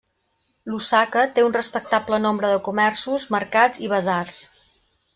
[0.71, 4.45] Lusaka té un respectable nombre de comerços, mercats i basars.